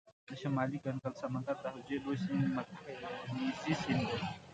د 0.27 0.29
شمالي 0.41 0.79
کنګل 0.85 1.13
سمندر 1.21 1.55
د 1.63 1.65
حوزې 1.73 1.97
لوی 2.03 2.17
سیند 2.23 2.45
مکنزي 2.57 3.73
سیند 3.83 4.05
دی. 4.11 4.19